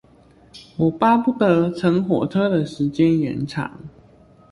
[0.77, 3.71] 我巴不得乘火車的時間延長